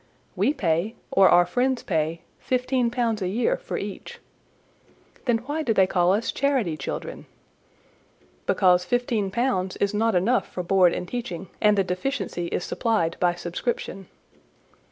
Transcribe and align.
"We 0.35 0.51
pay, 0.51 0.95
or 1.11 1.29
our 1.29 1.45
friends 1.45 1.83
pay, 1.83 2.21
fifteen 2.39 2.89
pounds 2.89 3.21
a 3.21 3.27
year 3.27 3.55
for 3.55 3.77
each." 3.77 4.17
"Then 5.25 5.37
why 5.45 5.61
do 5.61 5.75
they 5.75 5.85
call 5.85 6.11
us 6.11 6.31
charity 6.31 6.75
children?" 6.75 7.27
"Because 8.47 8.83
fifteen 8.83 9.29
pounds 9.29 9.75
is 9.77 9.93
not 9.93 10.15
enough 10.15 10.47
for 10.51 10.63
board 10.63 10.91
and 10.91 11.07
teaching, 11.07 11.49
and 11.61 11.77
the 11.77 11.83
deficiency 11.83 12.47
is 12.47 12.63
supplied 12.63 13.15
by 13.19 13.35
subscription." 13.35 14.07